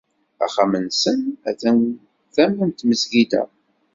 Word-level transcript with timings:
Axxam-nsen 0.45 1.19
atan 1.49 1.77
tama 2.33 2.63
n 2.65 2.71
tmesgida. 2.71 3.41